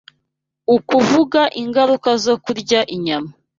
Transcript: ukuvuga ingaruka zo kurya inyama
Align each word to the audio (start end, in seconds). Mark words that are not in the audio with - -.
ukuvuga 0.75 1.41
ingaruka 1.61 2.09
zo 2.23 2.35
kurya 2.43 2.79
inyama 2.95 3.29